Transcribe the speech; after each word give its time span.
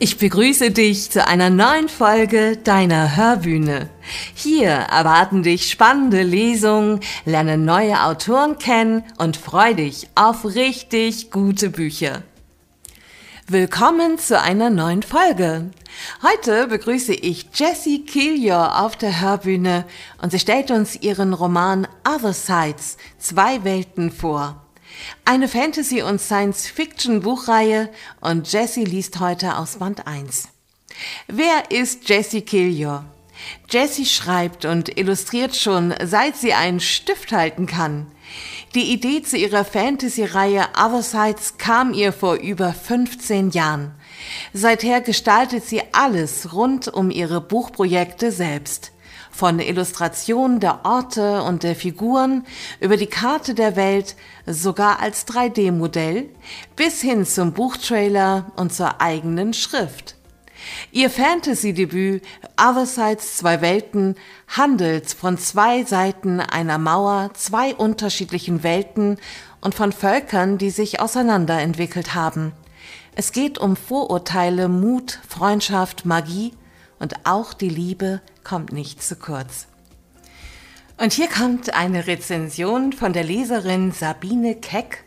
Ich 0.00 0.16
begrüße 0.16 0.70
dich 0.70 1.10
zu 1.10 1.26
einer 1.26 1.50
neuen 1.50 1.88
Folge 1.88 2.56
deiner 2.56 3.16
Hörbühne. 3.16 3.90
Hier 4.32 4.70
erwarten 4.70 5.42
dich 5.42 5.68
spannende 5.68 6.22
Lesungen, 6.22 7.00
lerne 7.24 7.58
neue 7.58 8.00
Autoren 8.04 8.58
kennen 8.58 9.02
und 9.16 9.36
freu 9.36 9.74
dich 9.74 10.08
auf 10.14 10.44
richtig 10.44 11.32
gute 11.32 11.70
Bücher. 11.70 12.22
Willkommen 13.48 14.18
zu 14.18 14.40
einer 14.40 14.70
neuen 14.70 15.02
Folge. 15.02 15.70
Heute 16.22 16.68
begrüße 16.68 17.14
ich 17.14 17.48
Jessie 17.54 18.04
Killior 18.04 18.80
auf 18.80 18.94
der 18.94 19.20
Hörbühne 19.20 19.84
und 20.22 20.30
sie 20.30 20.38
stellt 20.38 20.70
uns 20.70 20.94
ihren 20.94 21.32
Roman 21.32 21.88
Other 22.08 22.34
Sides, 22.34 22.98
zwei 23.18 23.64
Welten 23.64 24.12
vor. 24.12 24.67
Eine 25.24 25.48
Fantasy- 25.48 26.02
und 26.02 26.20
Science-Fiction-Buchreihe 26.20 27.90
und 28.20 28.50
Jessie 28.52 28.84
liest 28.84 29.20
heute 29.20 29.56
aus 29.56 29.76
Band 29.76 30.06
1. 30.06 30.48
Wer 31.26 31.70
ist 31.70 32.08
Jessie 32.08 32.42
Killior? 32.42 33.04
Jessie 33.70 34.06
schreibt 34.06 34.64
und 34.64 34.98
illustriert 34.98 35.54
schon, 35.54 35.94
seit 36.02 36.36
sie 36.36 36.54
einen 36.54 36.80
Stift 36.80 37.32
halten 37.32 37.66
kann. 37.66 38.10
Die 38.74 38.92
Idee 38.92 39.22
zu 39.22 39.36
ihrer 39.36 39.64
Fantasy-Reihe 39.64 40.66
Other 40.76 41.34
kam 41.56 41.94
ihr 41.94 42.12
vor 42.12 42.34
über 42.34 42.72
15 42.72 43.50
Jahren. 43.50 43.92
Seither 44.52 45.00
gestaltet 45.00 45.64
sie 45.64 45.82
alles 45.92 46.52
rund 46.52 46.88
um 46.88 47.10
ihre 47.10 47.40
Buchprojekte 47.40 48.32
selbst 48.32 48.92
von 49.38 49.60
Illustrationen 49.60 50.58
der 50.58 50.84
Orte 50.84 51.42
und 51.44 51.62
der 51.62 51.76
Figuren 51.76 52.44
über 52.80 52.96
die 52.96 53.06
Karte 53.06 53.54
der 53.54 53.76
Welt, 53.76 54.16
sogar 54.46 54.98
als 54.98 55.28
3D-Modell, 55.28 56.28
bis 56.74 57.00
hin 57.00 57.24
zum 57.24 57.52
Buchtrailer 57.52 58.50
und 58.56 58.72
zur 58.72 59.00
eigenen 59.00 59.54
Schrift. 59.54 60.16
Ihr 60.90 61.08
Fantasy-Debüt 61.08 62.24
Other 62.60 62.84
Sides 62.84 63.36
Zwei 63.36 63.60
Welten 63.60 64.16
handelt 64.48 65.08
von 65.08 65.38
zwei 65.38 65.84
Seiten 65.84 66.40
einer 66.40 66.78
Mauer, 66.78 67.30
zwei 67.34 67.76
unterschiedlichen 67.76 68.64
Welten 68.64 69.18
und 69.60 69.72
von 69.72 69.92
Völkern, 69.92 70.58
die 70.58 70.70
sich 70.70 70.98
auseinanderentwickelt 70.98 72.16
haben. 72.16 72.54
Es 73.14 73.30
geht 73.30 73.58
um 73.58 73.76
Vorurteile, 73.76 74.68
Mut, 74.68 75.20
Freundschaft, 75.28 76.04
Magie 76.06 76.54
und 76.98 77.26
auch 77.26 77.52
die 77.52 77.68
Liebe 77.68 78.20
kommt 78.44 78.72
nicht 78.72 79.02
zu 79.02 79.16
kurz. 79.16 79.66
Und 80.96 81.12
hier 81.12 81.28
kommt 81.28 81.74
eine 81.74 82.08
Rezension 82.08 82.92
von 82.92 83.12
der 83.12 83.22
Leserin 83.22 83.92
Sabine 83.92 84.56
Keck, 84.56 85.04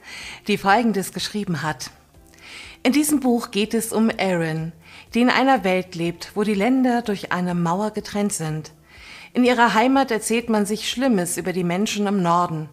die 0.47 0.58
Folgendes 0.58 1.12
geschrieben 1.12 1.64
hat. 1.64 1.92
In 2.84 2.94
diesem 2.94 3.19
Buch 3.19 3.52
geht 3.52 3.73
es 3.73 3.92
um 3.92 4.09
Aaron, 4.17 4.72
die 5.14 5.22
in 5.22 5.30
einer 5.30 5.64
Welt 5.64 5.95
lebt, 5.95 6.31
wo 6.34 6.44
die 6.44 6.53
Länder 6.53 7.02
durch 7.02 7.31
eine 7.31 7.53
Mauer 7.53 7.92
getrennt 7.92 8.31
sind. 8.31 8.72
In 9.34 9.44
ihrer 9.44 9.73
Heimat 9.73 10.12
erzählt 10.12 10.50
man 10.50 10.66
sich 10.66 10.89
Schlimmes 10.89 11.38
über 11.38 11.53
die 11.53 11.64
Menschen 11.64 12.08
im 12.08 12.22
Norden. 12.23 12.69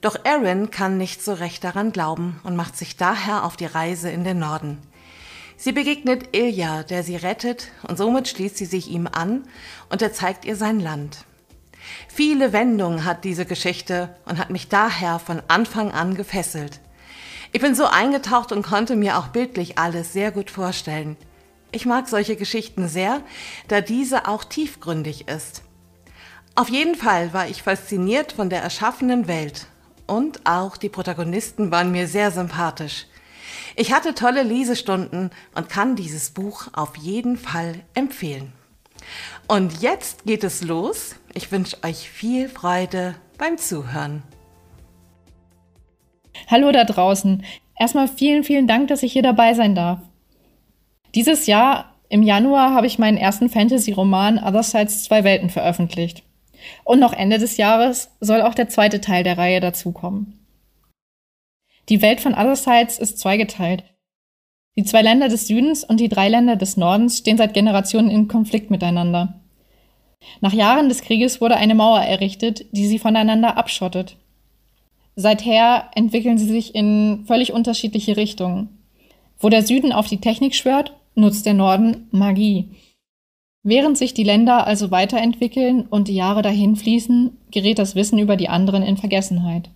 Doch 0.00 0.24
Aaron 0.24 0.70
kann 0.70 0.98
nicht 0.98 1.22
so 1.22 1.32
recht 1.32 1.64
daran 1.64 1.92
glauben 1.92 2.40
und 2.42 2.56
macht 2.56 2.76
sich 2.76 2.96
daher 2.96 3.44
auf 3.44 3.56
die 3.56 3.66
Reise 3.66 4.10
in 4.10 4.24
den 4.24 4.38
Norden. 4.38 4.78
Sie 5.56 5.72
begegnet 5.72 6.36
Ilja, 6.36 6.82
der 6.82 7.02
sie 7.02 7.16
rettet, 7.16 7.68
und 7.88 7.96
somit 7.96 8.28
schließt 8.28 8.56
sie 8.56 8.66
sich 8.66 8.88
ihm 8.88 9.08
an 9.10 9.44
und 9.88 10.02
er 10.02 10.12
zeigt 10.12 10.44
ihr 10.44 10.56
sein 10.56 10.80
Land. 10.80 11.24
Viele 12.08 12.52
Wendungen 12.52 13.04
hat 13.04 13.24
diese 13.24 13.46
Geschichte 13.46 14.14
und 14.26 14.38
hat 14.38 14.50
mich 14.50 14.68
daher 14.68 15.18
von 15.18 15.42
Anfang 15.48 15.92
an 15.92 16.14
gefesselt. 16.14 16.80
Ich 17.52 17.60
bin 17.60 17.74
so 17.74 17.86
eingetaucht 17.86 18.52
und 18.52 18.66
konnte 18.66 18.96
mir 18.96 19.18
auch 19.18 19.28
bildlich 19.28 19.78
alles 19.78 20.12
sehr 20.12 20.30
gut 20.30 20.50
vorstellen. 20.50 21.16
Ich 21.72 21.86
mag 21.86 22.08
solche 22.08 22.36
Geschichten 22.36 22.88
sehr, 22.88 23.22
da 23.68 23.80
diese 23.80 24.28
auch 24.28 24.44
tiefgründig 24.44 25.28
ist. 25.28 25.62
Auf 26.54 26.68
jeden 26.68 26.94
Fall 26.94 27.32
war 27.32 27.48
ich 27.48 27.62
fasziniert 27.62 28.32
von 28.32 28.50
der 28.50 28.62
erschaffenen 28.62 29.26
Welt 29.28 29.66
und 30.06 30.40
auch 30.44 30.76
die 30.76 30.88
Protagonisten 30.88 31.70
waren 31.70 31.92
mir 31.92 32.08
sehr 32.08 32.30
sympathisch. 32.30 33.06
Ich 33.78 33.92
hatte 33.92 34.14
tolle 34.14 34.42
Lesestunden 34.42 35.30
und 35.54 35.68
kann 35.68 35.96
dieses 35.96 36.30
Buch 36.30 36.68
auf 36.72 36.96
jeden 36.96 37.36
Fall 37.36 37.74
empfehlen. 37.92 38.52
Und 39.48 39.82
jetzt 39.82 40.24
geht 40.24 40.44
es 40.44 40.64
los. 40.64 41.16
Ich 41.34 41.52
wünsche 41.52 41.76
euch 41.84 42.08
viel 42.08 42.48
Freude 42.48 43.14
beim 43.36 43.58
Zuhören. 43.58 44.22
Hallo 46.48 46.72
da 46.72 46.84
draußen. 46.84 47.44
Erstmal 47.78 48.08
vielen, 48.08 48.44
vielen 48.44 48.66
Dank, 48.66 48.88
dass 48.88 49.02
ich 49.02 49.12
hier 49.12 49.22
dabei 49.22 49.52
sein 49.52 49.74
darf. 49.74 50.00
Dieses 51.14 51.46
Jahr, 51.46 51.92
im 52.08 52.22
Januar, 52.22 52.72
habe 52.72 52.86
ich 52.86 52.98
meinen 52.98 53.18
ersten 53.18 53.50
Fantasy-Roman 53.50 54.38
Other 54.38 54.62
Zwei 54.62 55.22
Welten 55.22 55.50
veröffentlicht. 55.50 56.22
Und 56.84 56.98
noch 56.98 57.12
Ende 57.12 57.38
des 57.38 57.58
Jahres 57.58 58.10
soll 58.20 58.40
auch 58.40 58.54
der 58.54 58.70
zweite 58.70 59.02
Teil 59.02 59.22
der 59.22 59.36
Reihe 59.36 59.60
dazukommen. 59.60 60.45
Die 61.88 62.02
Welt 62.02 62.20
von 62.20 62.34
Other 62.34 62.56
Sides 62.56 62.98
ist 62.98 63.18
zweigeteilt. 63.18 63.84
Die 64.76 64.84
zwei 64.84 65.02
Länder 65.02 65.28
des 65.28 65.46
Südens 65.46 65.84
und 65.84 66.00
die 66.00 66.08
drei 66.08 66.28
Länder 66.28 66.56
des 66.56 66.76
Nordens 66.76 67.18
stehen 67.18 67.38
seit 67.38 67.54
Generationen 67.54 68.10
in 68.10 68.28
Konflikt 68.28 68.70
miteinander. 68.70 69.40
Nach 70.40 70.52
Jahren 70.52 70.88
des 70.88 71.02
Krieges 71.02 71.40
wurde 71.40 71.56
eine 71.56 71.74
Mauer 71.74 72.00
errichtet, 72.00 72.66
die 72.72 72.86
sie 72.86 72.98
voneinander 72.98 73.56
abschottet. 73.56 74.16
Seither 75.14 75.90
entwickeln 75.94 76.38
sie 76.38 76.48
sich 76.48 76.74
in 76.74 77.24
völlig 77.26 77.52
unterschiedliche 77.52 78.16
Richtungen. 78.16 78.68
Wo 79.38 79.48
der 79.48 79.62
Süden 79.62 79.92
auf 79.92 80.08
die 80.08 80.20
Technik 80.20 80.54
schwört, 80.54 80.92
nutzt 81.14 81.46
der 81.46 81.54
Norden 81.54 82.08
Magie. 82.10 82.70
Während 83.62 83.96
sich 83.96 84.12
die 84.12 84.24
Länder 84.24 84.66
also 84.66 84.90
weiterentwickeln 84.90 85.86
und 85.86 86.08
die 86.08 86.14
Jahre 86.14 86.42
dahin 86.42 86.76
fließen, 86.76 87.36
gerät 87.50 87.78
das 87.78 87.94
Wissen 87.94 88.18
über 88.18 88.36
die 88.36 88.48
anderen 88.48 88.82
in 88.82 88.96
Vergessenheit. 88.96 89.70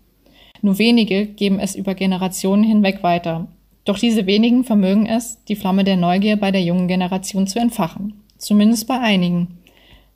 Nur 0.62 0.78
wenige 0.78 1.26
geben 1.26 1.58
es 1.58 1.74
über 1.74 1.94
Generationen 1.94 2.64
hinweg 2.64 3.02
weiter. 3.02 3.48
Doch 3.84 3.98
diese 3.98 4.26
wenigen 4.26 4.64
vermögen 4.64 5.06
es, 5.06 5.42
die 5.44 5.56
Flamme 5.56 5.84
der 5.84 5.96
Neugier 5.96 6.36
bei 6.36 6.50
der 6.50 6.62
jungen 6.62 6.88
Generation 6.88 7.46
zu 7.46 7.58
entfachen. 7.58 8.22
Zumindest 8.36 8.86
bei 8.86 8.98
einigen. 8.98 9.58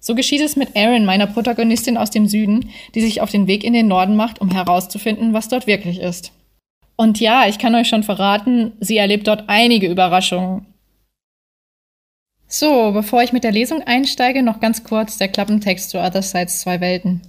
So 0.00 0.14
geschieht 0.14 0.42
es 0.42 0.54
mit 0.54 0.76
Erin, 0.76 1.06
meiner 1.06 1.26
Protagonistin 1.26 1.96
aus 1.96 2.10
dem 2.10 2.26
Süden, 2.26 2.70
die 2.94 3.00
sich 3.00 3.22
auf 3.22 3.30
den 3.30 3.46
Weg 3.46 3.64
in 3.64 3.72
den 3.72 3.88
Norden 3.88 4.16
macht, 4.16 4.40
um 4.40 4.50
herauszufinden, 4.50 5.32
was 5.32 5.48
dort 5.48 5.66
wirklich 5.66 5.98
ist. 5.98 6.32
Und 6.96 7.20
ja, 7.20 7.48
ich 7.48 7.58
kann 7.58 7.74
euch 7.74 7.88
schon 7.88 8.02
verraten, 8.02 8.72
sie 8.80 8.98
erlebt 8.98 9.26
dort 9.26 9.44
einige 9.46 9.88
Überraschungen. 9.88 10.66
So, 12.46 12.92
bevor 12.92 13.22
ich 13.22 13.32
mit 13.32 13.44
der 13.44 13.52
Lesung 13.52 13.82
einsteige, 13.82 14.42
noch 14.42 14.60
ganz 14.60 14.84
kurz 14.84 15.16
der 15.16 15.28
Klappentext 15.28 15.90
zu 15.90 15.98
Other 15.98 16.22
Sides 16.22 16.60
Zwei 16.60 16.80
Welten. 16.80 17.22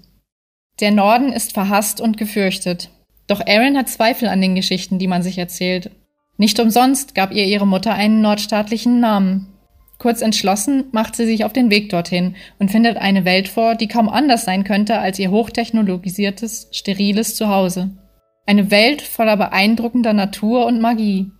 Der 0.82 0.92
Norden 0.92 1.32
ist 1.32 1.54
verhasst 1.54 2.02
und 2.02 2.18
gefürchtet. 2.18 2.90
Doch 3.28 3.42
Erin 3.46 3.78
hat 3.78 3.90
Zweifel 3.90 4.30
an 4.30 4.42
den 4.42 4.56
Geschichten, 4.56 5.00
die 5.00 5.08
man 5.08 5.24
sich 5.24 5.38
erzählt. 5.38 5.92
Nicht 6.38 6.60
umsonst 6.60 7.16
gab 7.16 7.32
ihr 7.32 7.46
ihre 7.46 7.66
Mutter 7.66 7.94
einen 7.94 8.22
nordstaatlichen 8.22 9.00
Namen. 9.00 9.48
Kurz 9.98 10.22
entschlossen 10.22 10.86
macht 10.92 11.16
sie 11.16 11.26
sich 11.26 11.46
auf 11.46 11.54
den 11.54 11.72
Weg 11.72 11.90
dorthin 11.90 12.36
und 12.60 12.70
findet 12.70 12.98
eine 12.98 13.24
Welt 13.24 13.48
vor, 13.48 13.76
die 13.76 13.88
kaum 13.88 14.10
anders 14.10 14.44
sein 14.44 14.66
könnte 14.66 15.00
als 15.00 15.18
ihr 15.20 15.32
hochtechnologisiertes, 15.32 16.68
steriles 16.72 17.36
Zuhause. 17.36 17.92
Eine 18.46 18.70
Welt 18.72 19.02
voller 19.02 19.38
beeindruckender 19.38 20.14
Natur 20.14 20.66
und 20.66 20.82
Magie. 20.82 21.32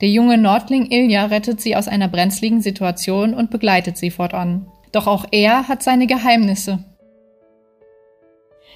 Der 0.00 0.10
junge 0.10 0.36
Nordling 0.36 0.90
Ilja 0.90 1.26
rettet 1.26 1.60
sie 1.60 1.76
aus 1.76 1.88
einer 1.88 2.08
brenzligen 2.08 2.60
Situation 2.60 3.32
und 3.32 3.50
begleitet 3.50 3.96
sie 3.96 4.10
fortan. 4.10 4.66
Doch 4.92 5.06
auch 5.06 5.24
er 5.30 5.68
hat 5.68 5.82
seine 5.82 6.06
Geheimnisse. 6.06 6.84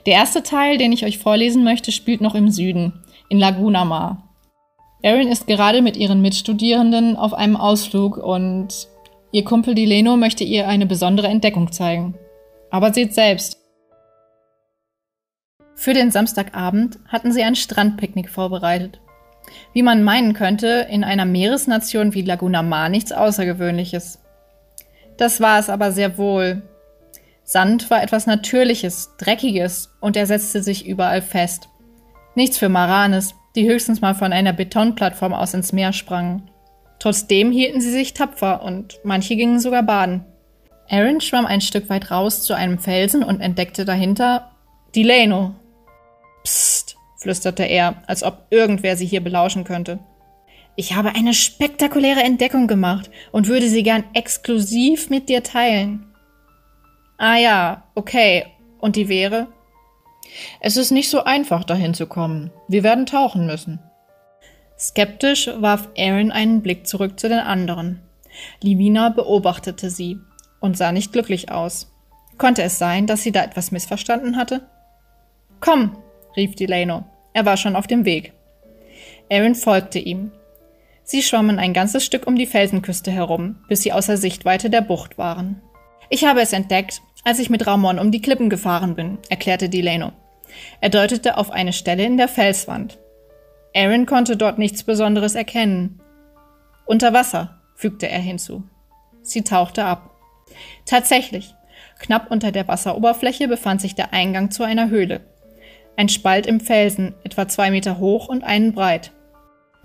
Der 0.07 0.15
erste 0.15 0.43
Teil, 0.43 0.79
den 0.79 0.93
ich 0.93 1.05
euch 1.05 1.19
vorlesen 1.19 1.65
möchte, 1.65 1.93
spielt 1.93 2.21
noch 2.21 2.35
im 2.35 2.51
Süden, 2.51 3.05
in 3.29 3.39
Laguna 3.39 3.85
Mar. 3.85 4.31
Erin 5.03 5.29
ist 5.29 5.47
gerade 5.47 5.83
mit 5.83 5.97
ihren 5.97 6.21
Mitstudierenden 6.21 7.17
auf 7.17 7.33
einem 7.33 7.57
Ausflug 7.57 8.17
und 8.17 8.89
ihr 9.33 9.45
Kumpel 9.45 9.75
Dileno 9.75 10.17
möchte 10.17 10.45
ihr 10.45 10.69
eine 10.69 10.87
besondere 10.87 11.29
Entdeckung 11.29 11.73
zeigen. 11.73 12.15
Aber 12.71 12.93
seht 12.93 13.15
selbst. 13.15 13.59
Für 15.75 15.95
den 15.95 16.11
Samstagabend 16.11 16.99
hatten 17.09 17.33
sie 17.33 17.43
ein 17.43 17.57
Strandpicknick 17.57 18.29
vorbereitet. 18.29 19.01
Wie 19.73 19.83
man 19.83 20.05
meinen 20.05 20.35
könnte, 20.35 20.87
in 20.91 21.05
einer 21.05 21.25
Meeresnation 21.25 22.13
wie 22.13 22.23
Laguna 22.23 22.63
Mar 22.63 22.89
nichts 22.91 23.13
Außergewöhnliches. 23.13 24.19
Das 25.17 25.41
war 25.41 25.59
es 25.59 25.71
aber 25.71 25.93
sehr 25.93 26.19
wohl, 26.19 26.63
Sand 27.51 27.91
war 27.91 28.01
etwas 28.01 28.29
Natürliches, 28.29 29.11
Dreckiges 29.19 29.93
und 29.99 30.17
er 30.17 30.27
setzte 30.27 30.63
sich 30.63 30.87
überall 30.87 31.21
fest. 31.21 31.69
Nichts 32.37 32.59
für 32.59 32.69
Maranes, 32.69 33.35
die 33.57 33.69
höchstens 33.69 34.01
mal 34.01 34.15
von 34.15 34.33
einer 34.33 34.53
Betonplattform 34.53 35.33
aus 35.33 35.53
ins 35.53 35.73
Meer 35.73 35.93
sprangen. 35.93 36.49
Trotzdem 37.01 37.51
hielten 37.51 37.81
sie 37.81 37.91
sich 37.91 38.15
tapfer 38.15 38.63
und 38.63 39.01
manche 39.03 39.35
gingen 39.35 39.59
sogar 39.59 39.83
baden. 39.83 40.25
Aaron 40.89 41.21
schwamm 41.21 41.45
ein 41.45 41.61
Stück 41.61 41.91
weit 41.91 42.13
raus 42.13 42.45
zu 42.45 42.55
einem 42.55 42.79
Felsen 42.79 43.25
und 43.25 43.41
entdeckte 43.41 43.85
dahinter 43.85 44.53
Delano. 44.95 45.57
Psst, 46.45 46.95
flüsterte 47.17 47.65
er, 47.65 48.05
als 48.07 48.23
ob 48.23 48.47
irgendwer 48.51 48.97
sie 48.97 49.07
hier 49.07 49.25
belauschen 49.25 49.65
könnte. 49.65 49.99
Ich 50.77 50.95
habe 50.95 51.17
eine 51.17 51.35
spektakuläre 51.35 52.23
Entdeckung 52.23 52.69
gemacht 52.69 53.11
und 53.33 53.49
würde 53.49 53.67
sie 53.69 53.83
gern 53.83 54.05
exklusiv 54.15 55.11
mit 55.11 55.29
dir 55.29 55.43
teilen. 55.43 56.10
Ah 57.23 57.37
ja, 57.37 57.83
okay. 57.95 58.47
Und 58.79 58.97
die 58.97 59.11
wäre? 59.11 59.49
Es 60.59 60.79
ist 60.79 60.91
nicht 60.91 61.11
so 61.11 61.23
einfach, 61.23 61.65
dahin 61.65 61.93
zu 61.93 62.07
kommen. 62.07 62.51
Wir 62.67 62.83
werden 62.83 63.05
tauchen 63.05 63.45
müssen. 63.45 63.79
Skeptisch 64.79 65.51
warf 65.59 65.91
Aaron 65.99 66.33
einen 66.33 66.63
Blick 66.63 66.87
zurück 66.87 67.21
zu 67.21 67.29
den 67.29 67.41
anderen. 67.41 68.01
Livina 68.63 69.11
beobachtete 69.11 69.91
sie 69.91 70.19
und 70.61 70.79
sah 70.79 70.93
nicht 70.93 71.13
glücklich 71.13 71.51
aus. 71.51 71.93
Konnte 72.39 72.63
es 72.63 72.79
sein, 72.79 73.07
dass 73.07 73.23
sie 73.23 73.33
da 73.33 73.45
etwas 73.45 73.71
missverstanden 73.71 74.39
hatte? 74.39 74.67
Komm, 75.61 75.99
rief 76.39 76.57
Delano. 76.57 77.05
Er 77.35 77.45
war 77.45 77.59
schon 77.59 77.77
auf 77.77 77.87
dem 77.87 78.07
Weg. 78.07 78.33
Aaron 79.31 79.57
folgte 79.57 79.99
ihm. 79.99 80.33
Sie 81.03 81.23
schwammen 81.23 81.59
ein 81.59 81.75
ganzes 81.75 82.03
Stück 82.03 82.27
um 82.27 82.37
die 82.37 82.47
Felsenküste 82.47 83.11
herum, 83.11 83.57
bis 83.69 83.83
sie 83.83 83.93
außer 83.93 84.17
Sichtweite 84.17 84.71
der 84.71 84.81
Bucht 84.81 85.19
waren. 85.19 85.61
Ich 86.13 86.25
habe 86.25 86.41
es 86.41 86.53
entdeckt, 86.53 87.03
als 87.25 87.39
ich 87.39 87.51
mit 87.51 87.67
Ramon 87.67 87.99
um 87.99 88.11
die 88.11 88.23
Klippen 88.23 88.51
gefahren 88.51 88.95
bin, 88.95 89.19
erklärte 89.29 89.69
Delano. 89.69 90.13
Er 90.81 90.91
deutete 90.91 91.37
auf 91.37 91.51
eine 91.51 91.73
Stelle 91.73 92.05
in 92.05 92.17
der 92.17 92.29
Felswand. 92.29 92.99
Aaron 93.75 94.07
konnte 94.07 94.37
dort 94.37 94.59
nichts 94.59 94.83
Besonderes 94.83 95.35
erkennen. 95.35 96.01
Unter 96.87 97.13
Wasser, 97.13 97.61
fügte 97.77 98.09
er 98.09 98.19
hinzu. 98.19 98.65
Sie 99.23 99.43
tauchte 99.43 99.85
ab. 99.85 100.11
Tatsächlich, 100.87 101.55
knapp 101.99 102.31
unter 102.31 102.53
der 102.53 102.67
Wasseroberfläche 102.69 103.49
befand 103.49 103.81
sich 103.81 103.95
der 103.95 104.13
Eingang 104.13 104.51
zu 104.51 104.65
einer 104.65 104.91
Höhle. 104.91 105.21
Ein 105.97 106.09
Spalt 106.09 106.47
im 106.47 106.61
Felsen, 106.61 107.15
etwa 107.25 107.47
zwei 107.49 107.71
Meter 107.71 107.99
hoch 107.99 108.29
und 108.29 108.43
einen 108.43 108.73
breit. 108.73 109.13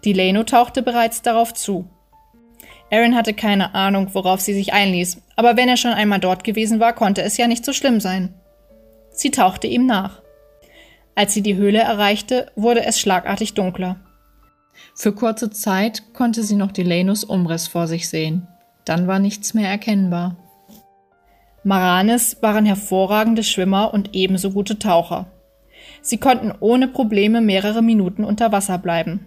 Delano 0.04 0.44
tauchte 0.44 0.82
bereits 0.82 1.22
darauf 1.22 1.54
zu. 1.54 1.90
Aaron 2.92 3.16
hatte 3.16 3.34
keine 3.34 3.74
Ahnung, 3.74 4.10
worauf 4.14 4.42
sie 4.42 4.54
sich 4.54 4.74
einließ, 4.74 5.22
aber 5.36 5.58
wenn 5.58 5.70
er 5.70 5.78
schon 5.78 5.92
einmal 5.92 6.20
dort 6.20 6.44
gewesen 6.44 6.80
war, 6.80 6.94
konnte 6.94 7.24
es 7.24 7.38
ja 7.38 7.48
nicht 7.48 7.66
so 7.66 7.74
schlimm 7.74 8.00
sein. 8.00 8.34
Sie 9.10 9.32
tauchte 9.32 9.68
ihm 9.68 9.86
nach. 9.86 10.22
Als 11.16 11.34
sie 11.34 11.42
die 11.42 11.56
Höhle 11.56 11.80
erreichte, 11.80 12.52
wurde 12.56 12.86
es 12.86 13.00
schlagartig 13.00 13.54
dunkler. 13.54 13.98
Für 14.94 15.14
kurze 15.14 15.50
Zeit 15.50 16.14
konnte 16.14 16.44
sie 16.44 16.56
noch 16.56 16.72
Delanos 16.72 17.24
Umriss 17.24 17.68
vor 17.68 17.88
sich 17.88 18.10
sehen. 18.10 18.48
Dann 18.84 19.08
war 19.08 19.20
nichts 19.20 19.54
mehr 19.54 19.70
erkennbar. 19.70 20.36
Maranes 21.64 22.38
waren 22.42 22.66
hervorragende 22.66 23.44
Schwimmer 23.44 23.94
und 23.94 24.14
ebenso 24.14 24.52
gute 24.52 24.78
Taucher. 24.78 25.28
Sie 26.02 26.18
konnten 26.18 26.54
ohne 26.60 26.88
Probleme 26.88 27.42
mehrere 27.42 27.82
Minuten 27.82 28.24
unter 28.24 28.52
Wasser 28.52 28.78
bleiben. 28.78 29.26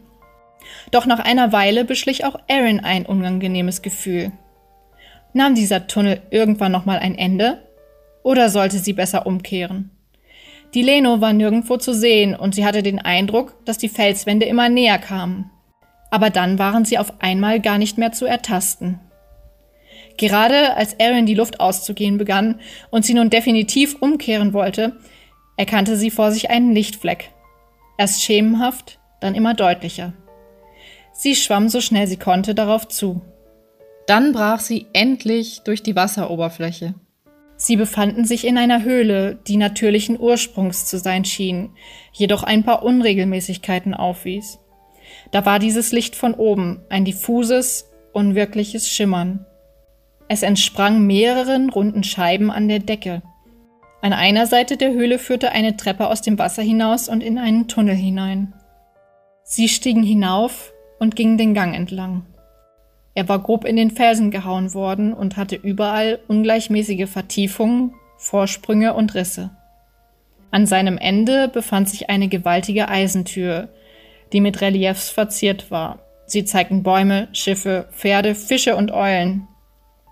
Doch 0.90 1.06
nach 1.06 1.20
einer 1.20 1.52
Weile 1.52 1.84
beschlich 1.84 2.24
auch 2.24 2.36
Aaron 2.48 2.80
ein 2.80 3.06
unangenehmes 3.06 3.82
Gefühl. 3.82 4.32
Nahm 5.32 5.54
dieser 5.54 5.86
Tunnel 5.86 6.22
irgendwann 6.30 6.72
nochmal 6.72 6.98
ein 6.98 7.16
Ende? 7.16 7.62
Oder 8.22 8.48
sollte 8.48 8.78
sie 8.78 8.92
besser 8.92 9.26
umkehren? 9.26 9.90
Die 10.74 10.82
Leno 10.82 11.20
war 11.20 11.32
nirgendwo 11.32 11.76
zu 11.76 11.94
sehen 11.94 12.34
und 12.34 12.54
sie 12.54 12.64
hatte 12.64 12.82
den 12.82 12.98
Eindruck, 12.98 13.64
dass 13.64 13.78
die 13.78 13.88
Felswände 13.88 14.46
immer 14.46 14.68
näher 14.68 14.98
kamen. 14.98 15.50
Aber 16.10 16.30
dann 16.30 16.58
waren 16.58 16.84
sie 16.84 16.98
auf 16.98 17.20
einmal 17.20 17.60
gar 17.60 17.78
nicht 17.78 17.98
mehr 17.98 18.12
zu 18.12 18.26
ertasten. 18.26 19.00
Gerade 20.18 20.74
als 20.74 20.98
Aaron 21.00 21.26
die 21.26 21.34
Luft 21.34 21.60
auszugehen 21.60 22.18
begann 22.18 22.60
und 22.90 23.04
sie 23.04 23.14
nun 23.14 23.30
definitiv 23.30 23.96
umkehren 24.00 24.52
wollte, 24.52 24.96
erkannte 25.56 25.96
sie 25.96 26.10
vor 26.10 26.32
sich 26.32 26.50
einen 26.50 26.72
Lichtfleck. 26.72 27.30
Erst 27.96 28.22
schemenhaft, 28.22 28.98
dann 29.20 29.34
immer 29.34 29.54
deutlicher. 29.54 30.12
Sie 31.18 31.34
schwamm 31.34 31.68
so 31.68 31.80
schnell 31.80 32.06
sie 32.06 32.16
konnte 32.16 32.54
darauf 32.54 32.86
zu. 32.86 33.20
Dann 34.06 34.32
brach 34.32 34.60
sie 34.60 34.86
endlich 34.92 35.62
durch 35.64 35.82
die 35.82 35.96
Wasseroberfläche. 35.96 36.94
Sie 37.56 37.74
befanden 37.74 38.24
sich 38.24 38.46
in 38.46 38.56
einer 38.56 38.84
Höhle, 38.84 39.36
die 39.48 39.56
natürlichen 39.56 40.18
Ursprungs 40.18 40.86
zu 40.86 40.96
sein 40.96 41.24
schien, 41.24 41.70
jedoch 42.12 42.44
ein 42.44 42.62
paar 42.62 42.84
Unregelmäßigkeiten 42.84 43.94
aufwies. 43.94 44.60
Da 45.32 45.44
war 45.44 45.58
dieses 45.58 45.90
Licht 45.90 46.14
von 46.14 46.34
oben, 46.34 46.84
ein 46.88 47.04
diffuses, 47.04 47.90
unwirkliches 48.12 48.88
Schimmern. 48.88 49.44
Es 50.28 50.44
entsprang 50.44 51.04
mehreren 51.04 51.68
runden 51.68 52.04
Scheiben 52.04 52.52
an 52.52 52.68
der 52.68 52.78
Decke. 52.78 53.22
An 54.02 54.12
einer 54.12 54.46
Seite 54.46 54.76
der 54.76 54.92
Höhle 54.92 55.18
führte 55.18 55.50
eine 55.50 55.76
Treppe 55.76 56.06
aus 56.06 56.22
dem 56.22 56.38
Wasser 56.38 56.62
hinaus 56.62 57.08
und 57.08 57.24
in 57.24 57.38
einen 57.38 57.66
Tunnel 57.66 57.96
hinein. 57.96 58.54
Sie 59.42 59.68
stiegen 59.68 60.04
hinauf 60.04 60.72
und 60.98 61.16
gingen 61.16 61.38
den 61.38 61.54
Gang 61.54 61.74
entlang. 61.74 62.26
Er 63.14 63.28
war 63.28 63.40
grob 63.40 63.64
in 63.64 63.76
den 63.76 63.90
Felsen 63.90 64.30
gehauen 64.30 64.74
worden 64.74 65.12
und 65.12 65.36
hatte 65.36 65.56
überall 65.56 66.20
ungleichmäßige 66.28 67.08
Vertiefungen, 67.08 67.94
Vorsprünge 68.16 68.94
und 68.94 69.14
Risse. 69.14 69.50
An 70.50 70.66
seinem 70.66 70.98
Ende 70.98 71.48
befand 71.48 71.88
sich 71.88 72.10
eine 72.10 72.28
gewaltige 72.28 72.88
Eisentür, 72.88 73.68
die 74.32 74.40
mit 74.40 74.60
Reliefs 74.60 75.10
verziert 75.10 75.70
war. 75.70 76.00
Sie 76.26 76.44
zeigten 76.44 76.82
Bäume, 76.82 77.28
Schiffe, 77.32 77.88
Pferde, 77.90 78.34
Fische 78.34 78.76
und 78.76 78.92
Eulen. 78.92 79.48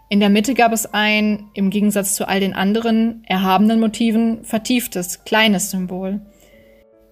In 0.08 0.20
der 0.20 0.30
Mitte 0.30 0.54
gab 0.54 0.72
es 0.72 0.92
ein, 0.92 1.46
im 1.54 1.70
Gegensatz 1.70 2.14
zu 2.14 2.28
all 2.28 2.40
den 2.40 2.54
anderen 2.54 3.24
erhabenen 3.26 3.80
Motiven, 3.80 4.44
vertieftes, 4.44 5.24
kleines 5.24 5.70
Symbol. 5.70 6.20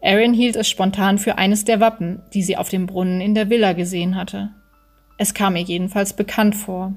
Erin 0.05 0.35
hielt 0.35 0.55
es 0.55 0.69
spontan 0.69 1.17
für 1.17 1.39
eines 1.39 1.65
der 1.65 1.81
Wappen, 1.81 2.21
die 2.35 2.43
sie 2.43 2.59
auf 2.59 2.69
dem 2.69 2.85
Brunnen 2.85 3.23
in 3.23 3.35
der 3.35 3.49
Villa 3.49 3.73
gesehen 3.73 4.17
hatte. 4.17 4.51
Es 5.17 5.33
kam 5.33 5.55
mir 5.55 5.63
jedenfalls 5.63 6.13
bekannt 6.13 6.55
vor. 6.55 6.93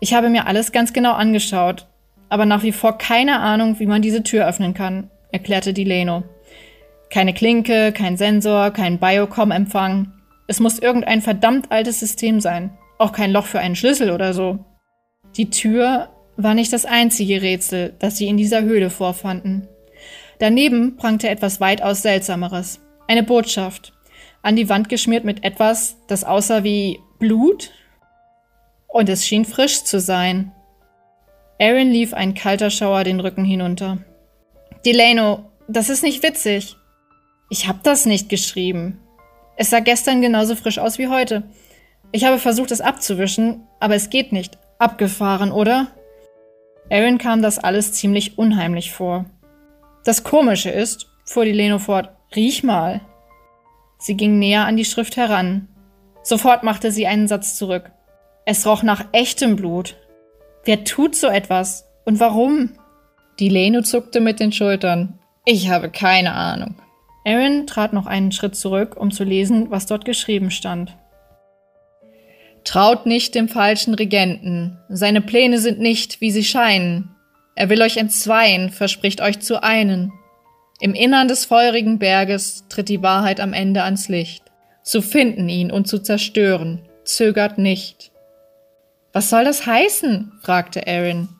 Ich 0.00 0.12
habe 0.12 0.28
mir 0.28 0.48
alles 0.48 0.72
ganz 0.72 0.92
genau 0.92 1.12
angeschaut, 1.12 1.86
aber 2.28 2.44
nach 2.44 2.64
wie 2.64 2.72
vor 2.72 2.98
keine 2.98 3.38
Ahnung, 3.38 3.78
wie 3.78 3.86
man 3.86 4.02
diese 4.02 4.24
Tür 4.24 4.48
öffnen 4.48 4.74
kann, 4.74 5.08
erklärte 5.30 5.72
Dileno. 5.72 6.24
Keine 7.10 7.32
Klinke, 7.32 7.92
kein 7.92 8.16
Sensor, 8.16 8.72
kein 8.72 8.98
Biocom-Empfang. 8.98 10.12
Es 10.48 10.58
muss 10.58 10.80
irgendein 10.80 11.22
verdammt 11.22 11.70
altes 11.70 12.00
System 12.00 12.40
sein. 12.40 12.76
Auch 12.98 13.12
kein 13.12 13.30
Loch 13.30 13.46
für 13.46 13.60
einen 13.60 13.76
Schlüssel 13.76 14.10
oder 14.10 14.32
so. 14.32 14.58
Die 15.36 15.50
Tür 15.50 16.08
war 16.36 16.54
nicht 16.54 16.72
das 16.72 16.86
einzige 16.86 17.40
Rätsel, 17.40 17.94
das 18.00 18.16
sie 18.16 18.26
in 18.26 18.36
dieser 18.36 18.62
Höhle 18.62 18.90
vorfanden. 18.90 19.68
Daneben 20.38 20.96
prangte 20.96 21.28
etwas 21.28 21.60
weitaus 21.60 22.02
Seltsameres. 22.02 22.80
Eine 23.08 23.22
Botschaft. 23.22 23.92
An 24.42 24.56
die 24.56 24.68
Wand 24.68 24.88
geschmiert 24.88 25.24
mit 25.24 25.44
etwas, 25.44 25.96
das 26.08 26.24
aussah 26.24 26.62
wie 26.62 27.00
Blut. 27.18 27.70
Und 28.88 29.08
es 29.08 29.26
schien 29.26 29.44
frisch 29.44 29.84
zu 29.84 30.00
sein. 30.00 30.52
Aaron 31.58 31.90
lief 31.90 32.12
ein 32.12 32.34
kalter 32.34 32.70
Schauer 32.70 33.04
den 33.04 33.20
Rücken 33.20 33.44
hinunter. 33.44 33.98
Delano, 34.84 35.50
das 35.68 35.88
ist 35.88 36.02
nicht 36.02 36.22
witzig. 36.22 36.76
Ich 37.48 37.66
hab 37.66 37.82
das 37.82 38.06
nicht 38.06 38.28
geschrieben. 38.28 39.00
Es 39.56 39.70
sah 39.70 39.80
gestern 39.80 40.20
genauso 40.20 40.54
frisch 40.54 40.78
aus 40.78 40.98
wie 40.98 41.08
heute. 41.08 41.44
Ich 42.12 42.24
habe 42.24 42.38
versucht, 42.38 42.70
es 42.70 42.80
abzuwischen, 42.80 43.66
aber 43.80 43.94
es 43.94 44.10
geht 44.10 44.32
nicht. 44.32 44.58
Abgefahren, 44.78 45.50
oder? 45.50 45.88
Aaron 46.90 47.18
kam 47.18 47.42
das 47.42 47.58
alles 47.58 47.92
ziemlich 47.92 48.38
unheimlich 48.38 48.92
vor. 48.92 49.24
Das 50.06 50.22
Komische 50.22 50.70
ist, 50.70 51.08
fuhr 51.24 51.44
die 51.44 51.50
Leno 51.50 51.80
fort, 51.80 52.10
riech 52.36 52.62
mal. 52.62 53.00
Sie 53.98 54.16
ging 54.16 54.38
näher 54.38 54.64
an 54.64 54.76
die 54.76 54.84
Schrift 54.84 55.16
heran. 55.16 55.66
Sofort 56.22 56.62
machte 56.62 56.92
sie 56.92 57.08
einen 57.08 57.26
Satz 57.26 57.56
zurück. 57.56 57.90
Es 58.44 58.68
roch 58.68 58.84
nach 58.84 59.06
echtem 59.10 59.56
Blut. 59.56 59.96
Wer 60.64 60.84
tut 60.84 61.16
so 61.16 61.26
etwas? 61.26 61.88
Und 62.04 62.20
warum? 62.20 62.78
Die 63.40 63.48
Leno 63.48 63.82
zuckte 63.82 64.20
mit 64.20 64.38
den 64.38 64.52
Schultern. 64.52 65.18
Ich 65.44 65.70
habe 65.70 65.90
keine 65.90 66.34
Ahnung. 66.34 66.76
Aaron 67.24 67.66
trat 67.66 67.92
noch 67.92 68.06
einen 68.06 68.30
Schritt 68.30 68.54
zurück, 68.54 68.96
um 68.96 69.10
zu 69.10 69.24
lesen, 69.24 69.72
was 69.72 69.86
dort 69.86 70.04
geschrieben 70.04 70.52
stand. 70.52 70.96
Traut 72.62 73.06
nicht 73.06 73.34
dem 73.34 73.48
falschen 73.48 73.94
Regenten. 73.94 74.78
Seine 74.88 75.20
Pläne 75.20 75.58
sind 75.58 75.80
nicht, 75.80 76.20
wie 76.20 76.30
sie 76.30 76.44
scheinen. 76.44 77.15
Er 77.56 77.70
will 77.70 77.82
euch 77.82 77.96
entzweien, 77.96 78.70
verspricht 78.70 79.20
euch 79.22 79.40
zu 79.40 79.62
einen. 79.62 80.12
Im 80.78 80.92
Innern 80.92 81.26
des 81.26 81.46
feurigen 81.46 81.98
Berges 81.98 82.64
tritt 82.68 82.90
die 82.90 83.02
Wahrheit 83.02 83.40
am 83.40 83.54
Ende 83.54 83.82
ans 83.82 84.08
Licht. 84.08 84.44
Zu 84.82 85.00
finden 85.00 85.48
ihn 85.48 85.72
und 85.72 85.88
zu 85.88 85.98
zerstören, 85.98 86.86
zögert 87.04 87.56
nicht. 87.56 88.12
Was 89.12 89.30
soll 89.30 89.44
das 89.44 89.66
heißen? 89.66 90.32
fragte 90.42 90.86
Aaron. 90.86 91.30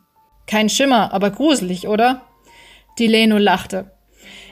Kein 0.47 0.71
Schimmer, 0.71 1.13
aber 1.13 1.31
gruselig, 1.31 1.87
oder? 1.87 2.23
Dileno 2.99 3.37
lachte. 3.37 3.91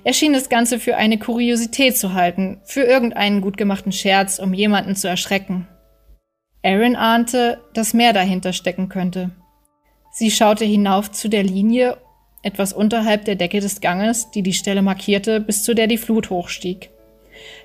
Er 0.05 0.13
schien 0.13 0.35
das 0.35 0.51
Ganze 0.51 0.79
für 0.79 0.97
eine 0.97 1.19
Kuriosität 1.19 1.97
zu 1.97 2.13
halten, 2.13 2.61
für 2.65 2.83
irgendeinen 2.83 3.41
gut 3.41 3.57
gemachten 3.57 3.93
Scherz, 3.93 4.39
um 4.39 4.53
jemanden 4.53 4.97
zu 4.97 5.09
erschrecken. 5.09 5.67
Aaron 6.63 6.95
ahnte, 6.95 7.63
dass 7.73 7.95
mehr 7.95 8.13
dahinter 8.13 8.53
stecken 8.53 8.91
könnte. 8.91 9.31
Sie 10.17 10.31
schaute 10.31 10.65
hinauf 10.65 11.11
zu 11.11 11.29
der 11.29 11.43
Linie, 11.43 11.97
etwas 12.43 12.73
unterhalb 12.73 13.25
der 13.25 13.35
Decke 13.35 13.59
des 13.59 13.81
Ganges, 13.81 14.31
die 14.31 14.45
die 14.45 14.53
Stelle 14.53 14.81
markierte, 14.81 15.41
bis 15.41 15.65
zu 15.65 15.75
der 15.75 15.89
die 15.89 15.99
Flut 15.99 16.31
hochstieg. 16.31 16.91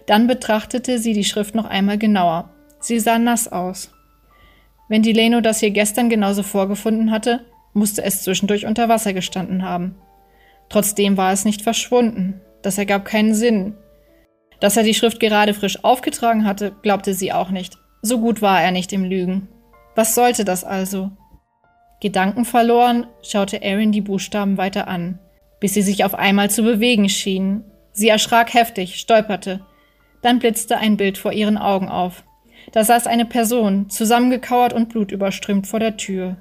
Dann 0.08 0.26
betrachtete 0.26 0.98
sie 0.98 1.14
die 1.14 1.26
Schrift 1.26 1.54
noch 1.54 1.66
einmal 1.66 2.00
genauer. 2.00 2.50
Sie 2.80 3.00
sah 3.00 3.20
nass 3.20 3.48
aus. 3.48 3.92
Wenn 4.88 5.04
die 5.04 5.14
Leno 5.14 5.42
das 5.42 5.60
hier 5.60 5.70
gestern 5.70 6.10
genauso 6.10 6.42
vorgefunden 6.42 7.12
hatte, 7.12 7.46
musste 7.74 8.04
es 8.04 8.24
zwischendurch 8.24 8.66
unter 8.66 8.90
Wasser 8.90 9.14
gestanden 9.14 9.62
haben. 9.62 9.94
Trotzdem 10.70 11.18
war 11.18 11.32
es 11.32 11.46
nicht 11.46 11.62
verschwunden. 11.62 12.42
Das 12.64 12.80
ergab 12.80 13.06
keinen 13.06 13.36
Sinn. 13.36 13.76
Dass 14.60 14.76
er 14.76 14.82
die 14.82 14.96
Schrift 14.96 15.20
gerade 15.20 15.54
frisch 15.54 15.84
aufgetragen 15.84 16.46
hatte, 16.46 16.72
glaubte 16.82 17.14
sie 17.14 17.32
auch 17.32 17.52
nicht. 17.52 17.78
So 18.02 18.20
gut 18.20 18.42
war 18.42 18.60
er 18.60 18.72
nicht 18.72 18.92
im 18.92 19.04
Lügen. 19.04 19.50
Was 19.94 20.16
sollte 20.16 20.46
das 20.46 20.64
also? 20.64 21.12
Gedankenverloren 22.02 23.08
schaute 23.22 23.62
Erin 23.62 23.92
die 23.92 24.02
Buchstaben 24.02 24.58
weiter 24.58 24.88
an, 24.88 25.20
bis 25.60 25.74
sie 25.74 25.82
sich 25.82 26.06
auf 26.06 26.16
einmal 26.16 26.50
zu 26.50 26.64
bewegen 26.64 27.10
schienen. 27.10 27.66
Sie 27.92 28.08
erschrak 28.08 28.54
heftig, 28.54 28.96
stolperte. 28.96 29.66
Dann 30.22 30.40
blitzte 30.40 30.78
ein 30.78 30.98
Bild 30.98 31.18
vor 31.18 31.34
ihren 31.34 31.58
Augen 31.58 31.90
auf. 31.90 32.24
Da 32.72 32.84
saß 32.84 33.08
eine 33.08 33.26
Person, 33.26 33.90
zusammengekauert 33.90 34.74
und 34.74 34.90
blutüberströmt 34.90 35.68
vor 35.68 35.80
der 35.80 35.98
Tür. 35.98 36.38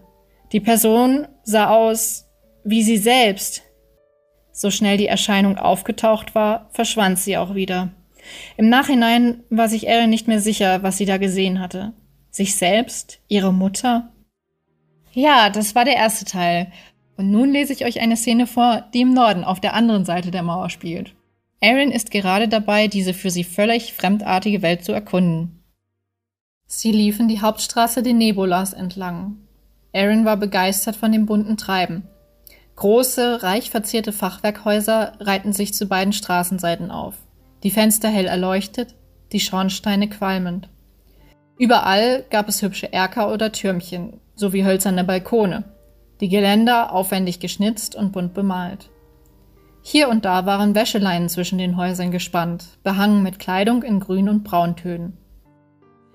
Die 0.53 0.61
Person 0.61 1.27
sah 1.43 1.71
aus 1.71 2.29
wie 2.65 2.83
sie 2.83 2.99
selbst. 2.99 3.62
So 4.53 4.71
schnell 4.71 4.99
die 4.99 5.07
Erscheinung 5.07 5.57
aufgetaucht 5.57 6.35
war, 6.35 6.69
verschwand 6.73 7.19
sie 7.19 7.38
auch 7.38 7.55
wieder. 7.55 7.93
Im 8.57 8.69
Nachhinein 8.69 9.43
war 9.49 9.69
sich 9.69 9.87
Erin 9.87 10.11
nicht 10.11 10.29
mehr 10.29 10.41
sicher, 10.41 10.83
was 10.83 10.99
sie 10.99 11.07
da 11.07 11.17
gesehen 11.17 11.61
hatte. 11.61 11.95
Sich 12.31 12.57
selbst? 12.57 13.21
Ihre 13.29 13.55
Mutter? 13.55 14.12
Ja, 15.19 15.51
das 15.51 15.75
war 15.75 15.85
der 15.85 15.97
erste 15.97 16.25
Teil. 16.25 16.71
Und 17.17 17.33
nun 17.33 17.51
lese 17.51 17.73
ich 17.73 17.85
euch 17.85 18.01
eine 18.01 18.17
Szene 18.17 18.47
vor, 18.47 18.85
die 18.95 19.01
im 19.01 19.13
Norden 19.13 19.43
auf 19.43 19.59
der 19.59 19.75
anderen 19.75 20.05
Seite 20.05 20.31
der 20.31 20.45
Mauer 20.45 20.71
spielt. 20.71 21.17
Erin 21.59 21.91
ist 21.91 22.13
gerade 22.13 22.47
dabei, 22.47 22.87
diese 22.87 23.13
für 23.15 23.31
sie 23.31 23.43
völlig 23.43 23.95
fremdartige 23.95 24.63
Welt 24.63 24.85
zu 24.85 24.93
erkunden. 24.93 25.65
Sie 26.69 26.93
liefen 26.93 27.27
die 27.27 27.41
Hauptstraße 27.41 28.05
de 28.05 28.13
Nebulas 28.13 28.73
entlang. 28.73 29.39
Erin 29.91 30.25
war 30.25 30.37
begeistert 30.37 30.95
von 30.95 31.11
dem 31.11 31.27
bunten 31.27 31.57
Treiben. 31.57 32.07
Große, 32.77 33.43
reich 33.43 33.71
verzierte 33.71 34.13
Fachwerkhäuser 34.13 35.15
reihten 35.19 35.53
sich 35.53 35.75
zu 35.75 35.87
beiden 35.89 36.13
Straßenseiten 36.13 36.93
auf. 36.93 37.17
Die 37.65 37.73
Fenster 37.73 38.09
hell 38.09 38.27
erleuchtet, 38.27 38.95
die 39.33 39.41
Schornsteine 39.41 40.09
qualmend. 40.09 40.69
Überall 41.59 42.25
gab 42.31 42.49
es 42.49 42.63
hübsche 42.63 42.93
Erker 42.93 43.33
oder 43.33 43.51
Türmchen, 43.51 44.21
sowie 44.38 44.64
hölzerne 44.64 45.04
Balkone, 45.04 45.64
die 46.21 46.28
Geländer 46.28 46.92
aufwendig 46.92 47.40
geschnitzt 47.40 47.95
und 47.95 48.12
bunt 48.12 48.35
bemalt. 48.35 48.90
Hier 49.83 50.09
und 50.09 50.25
da 50.25 50.47
waren 50.47 50.75
Wäscheleinen 50.75 51.28
zwischen 51.28 51.59
den 51.59 51.76
Häusern 51.76 52.11
gespannt, 52.11 52.78
behangen 52.83 53.23
mit 53.23 53.38
Kleidung 53.38 53.83
in 53.83 54.00
Grün- 54.00 54.28
und 54.28 54.45
Brauntönen. 54.45 55.16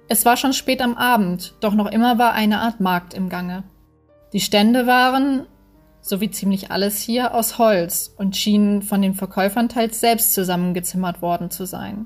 Es 0.08 0.26
war 0.26 0.38
schon 0.38 0.54
spät 0.54 0.82
am 0.82 0.96
Abend, 0.96 1.56
doch 1.60 1.74
noch 1.74 1.92
immer 1.92 2.18
war 2.18 2.34
eine 2.34 2.60
Art 2.60 2.80
Markt 2.80 3.14
im 3.14 3.30
Gange. 3.30 3.64
Die 4.34 4.42
Stände 4.42 4.86
waren, 4.86 5.46
so 6.02 6.22
wie 6.22 6.30
ziemlich 6.30 6.72
alles 6.72 7.02
hier, 7.02 7.34
aus 7.34 7.58
Holz 7.58 8.14
und 8.18 8.36
schienen 8.36 8.82
von 8.82 9.02
den 9.02 9.14
Verkäufern 9.14 9.70
teils 9.70 10.00
selbst 10.00 10.34
zusammengezimmert 10.34 11.22
worden 11.22 11.50
zu 11.50 11.66
sein. 11.66 12.06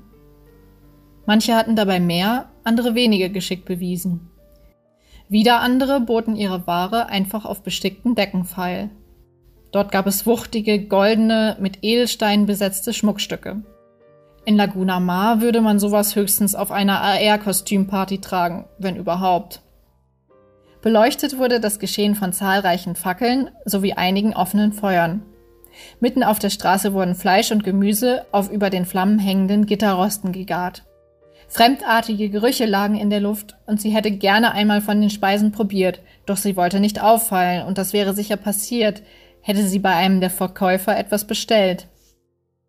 Manche 1.26 1.54
hatten 1.54 1.76
dabei 1.76 2.00
mehr, 2.00 2.48
andere 2.64 2.94
weniger 2.94 3.28
geschickt 3.28 3.66
bewiesen. 3.66 4.30
Wieder 5.28 5.60
andere 5.60 6.00
boten 6.00 6.36
ihre 6.36 6.66
Ware 6.66 7.08
einfach 7.08 7.44
auf 7.44 7.62
bestickten 7.62 8.14
Decken 8.14 8.44
feil. 8.44 8.90
Dort 9.72 9.92
gab 9.92 10.06
es 10.06 10.26
wuchtige, 10.26 10.86
goldene, 10.86 11.56
mit 11.60 11.80
Edelsteinen 11.82 12.46
besetzte 12.46 12.94
Schmuckstücke. 12.94 13.62
In 14.46 14.56
Laguna 14.56 14.98
Mar 14.98 15.42
würde 15.42 15.60
man 15.60 15.78
sowas 15.78 16.16
höchstens 16.16 16.54
auf 16.54 16.70
einer 16.70 17.02
AR-Kostümparty 17.02 18.22
tragen, 18.22 18.64
wenn 18.78 18.96
überhaupt. 18.96 19.60
Beleuchtet 20.80 21.36
wurde 21.36 21.60
das 21.60 21.78
Geschehen 21.78 22.14
von 22.14 22.32
zahlreichen 22.32 22.94
Fackeln 22.94 23.50
sowie 23.66 23.92
einigen 23.92 24.32
offenen 24.32 24.72
Feuern. 24.72 25.22
Mitten 26.00 26.22
auf 26.22 26.38
der 26.38 26.48
Straße 26.48 26.94
wurden 26.94 27.14
Fleisch 27.14 27.52
und 27.52 27.62
Gemüse 27.62 28.24
auf 28.32 28.50
über 28.50 28.70
den 28.70 28.86
Flammen 28.86 29.18
hängenden 29.18 29.66
Gitterrosten 29.66 30.32
gegart. 30.32 30.84
Fremdartige 31.48 32.28
Gerüche 32.28 32.66
lagen 32.66 32.96
in 32.96 33.08
der 33.08 33.20
Luft 33.20 33.56
und 33.66 33.80
sie 33.80 33.90
hätte 33.90 34.10
gerne 34.10 34.52
einmal 34.52 34.82
von 34.82 35.00
den 35.00 35.10
Speisen 35.10 35.50
probiert, 35.50 36.00
doch 36.26 36.36
sie 36.36 36.56
wollte 36.56 36.78
nicht 36.78 37.02
auffallen 37.02 37.66
und 37.66 37.78
das 37.78 37.94
wäre 37.94 38.14
sicher 38.14 38.36
passiert, 38.36 39.02
hätte 39.40 39.62
sie 39.66 39.78
bei 39.78 39.94
einem 39.94 40.20
der 40.20 40.30
Verkäufer 40.30 40.96
etwas 40.96 41.26
bestellt. 41.26 41.88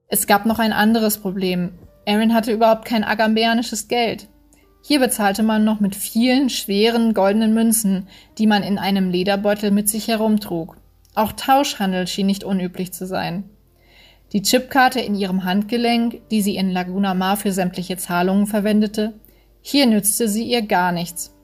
Es 0.08 0.28
gab 0.28 0.46
noch 0.46 0.60
ein 0.60 0.72
anderes 0.72 1.18
Problem. 1.18 1.74
Aaron 2.08 2.34
hatte 2.34 2.54
überhaupt 2.54 2.86
kein 2.86 3.04
agambeanisches 3.04 3.90
Geld. 3.90 4.30
Hier 4.82 5.00
bezahlte 5.00 5.44
man 5.44 5.66
noch 5.66 5.82
mit 5.82 5.96
vielen 5.96 6.50
schweren 6.50 7.14
goldenen 7.14 7.54
Münzen, 7.54 8.08
die 8.38 8.48
man 8.48 8.64
in 8.64 8.78
einem 8.78 9.10
Lederbeutel 9.10 9.72
mit 9.72 9.90
sich 9.90 10.08
herumtrug. 10.08 10.78
Auch 11.16 11.34
Tauschhandel 11.34 12.08
schien 12.08 12.28
nicht 12.28 12.46
unüblich 12.46 12.94
zu 12.94 13.06
sein. 13.06 13.44
Die 14.32 14.44
Chipkarte 14.44 15.00
in 15.00 15.16
ihrem 15.16 15.44
Handgelenk, 15.44 16.22
die 16.30 16.42
sie 16.42 16.56
in 16.56 16.72
Laguna 16.72 17.14
Mar 17.14 17.38
für 17.38 17.52
sämtliche 17.52 17.98
Zahlungen 17.98 18.46
verwendete, 18.46 19.14
hier 19.62 19.88
nützte 19.88 20.30
sie 20.30 20.44
ihr 20.44 20.62
gar 20.62 20.92
nichts. 20.92 21.36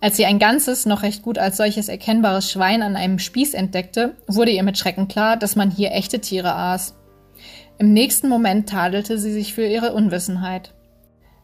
Als 0.00 0.16
sie 0.16 0.26
ein 0.26 0.38
ganzes, 0.38 0.86
noch 0.86 1.02
recht 1.02 1.22
gut 1.22 1.38
als 1.38 1.56
solches 1.56 1.88
erkennbares 1.88 2.50
Schwein 2.50 2.82
an 2.82 2.96
einem 2.96 3.18
Spieß 3.18 3.54
entdeckte, 3.54 4.14
wurde 4.28 4.52
ihr 4.52 4.62
mit 4.62 4.78
Schrecken 4.78 5.08
klar, 5.08 5.36
dass 5.36 5.56
man 5.56 5.70
hier 5.70 5.92
echte 5.92 6.20
Tiere 6.20 6.54
aß. 6.54 6.94
Im 7.78 7.92
nächsten 7.92 8.28
Moment 8.28 8.68
tadelte 8.68 9.18
sie 9.18 9.32
sich 9.32 9.52
für 9.52 9.66
ihre 9.66 9.92
Unwissenheit. 9.92 10.74